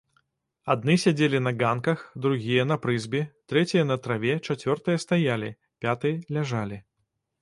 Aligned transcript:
Адны 0.73 0.93
сядзелі 1.01 1.41
на 1.47 1.51
ганках, 1.59 1.99
другія 2.23 2.63
на 2.71 2.77
прызбе, 2.85 3.21
трэція 3.53 3.83
на 3.93 3.99
траве, 4.07 4.33
чацвёртыя 4.49 4.97
стаялі, 5.07 5.55
пятыя 5.87 6.15
ляжалі. 6.39 6.83